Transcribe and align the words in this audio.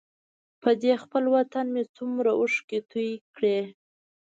په 0.61 0.69
دې 0.81 0.93
خپل 1.03 1.23
وطن 1.35 1.65
مې 1.73 1.83
څومره 1.95 2.31
اوښکې 2.39 2.79
توی 2.91 3.11
کړې. 3.35 3.59